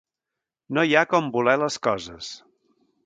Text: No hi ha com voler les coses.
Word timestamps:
No 0.77 0.85
hi 0.87 0.95
ha 0.95 1.03
com 1.11 1.29
voler 1.37 1.55
les 1.65 1.77
coses. 1.89 2.31